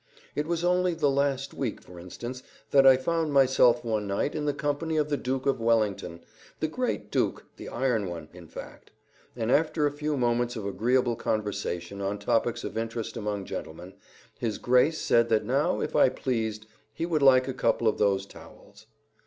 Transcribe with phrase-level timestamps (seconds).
[0.33, 4.45] It was only the last week, for instance, that I found myself one night in
[4.45, 6.21] the company of the Duke of Wellington,
[6.59, 8.89] the great Duke, the Iron one, in fact;
[9.35, 13.93] and after a few moments of agreeable conversation on topics of interest among gentlemen,
[14.39, 16.65] his Grace said that now, if I pleased,
[16.95, 18.87] he would like a couple of those towels.